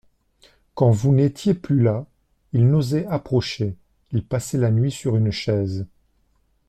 Quand 0.73 0.89
vous 0.89 1.13
n'étiez 1.13 1.53
plus 1.53 1.79
là, 1.79 2.07
il 2.53 2.67
n'osait 2.67 3.05
approcher, 3.05 3.75
il 4.11 4.25
passait 4.25 4.57
la 4.57 4.71
nuit 4.71 4.89
sur 4.89 5.15
une 5.15 5.29
chaise. 5.29 5.85